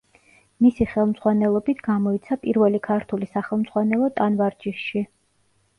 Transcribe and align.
მისი 0.65 0.87
ხელმძღვანელობით 0.93 1.83
გამოიცა 1.89 2.39
პირველი 2.47 2.83
ქართული 2.89 3.31
სახელმძღვანელო 3.35 4.13
ტანვარჯიშში. 4.19 5.07